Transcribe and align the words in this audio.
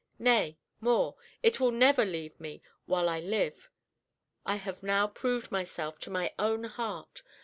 Nay, 0.17 0.57
more, 0.79 1.15
it 1.43 1.59
will 1.59 1.69
never 1.69 2.03
leave 2.05 2.39
me 2.39 2.63
while 2.87 3.07
I 3.07 3.19
live. 3.19 3.69
I 4.47 4.55
have 4.55 4.81
now 4.81 5.05
proved 5.05 5.51
myself 5.51 5.99
to 5.99 6.09
my 6.09 6.33
own 6.39 6.63
heart! 6.63 7.21